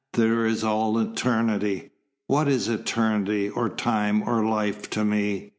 There 0.13 0.47
is 0.47 0.63
all 0.63 0.97
eternity. 0.97 1.91
What 2.25 2.47
is 2.47 2.67
eternity, 2.67 3.49
or 3.49 3.69
time, 3.69 4.27
or 4.27 4.43
life 4.43 4.89
to 4.89 5.05
me? 5.05 5.49